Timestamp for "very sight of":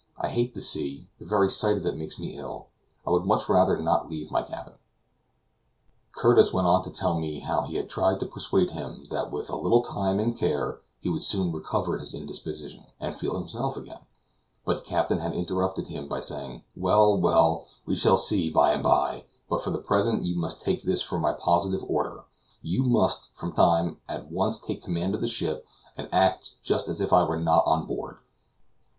1.27-1.85